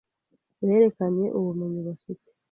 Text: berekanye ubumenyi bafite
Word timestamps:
berekanye 0.67 1.25
ubumenyi 1.37 1.79
bafite 1.87 2.29